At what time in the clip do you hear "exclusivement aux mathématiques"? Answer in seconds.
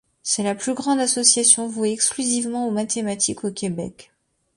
1.91-3.43